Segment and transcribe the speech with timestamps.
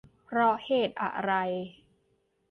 [0.25, 1.31] เพราะเหตุอะไร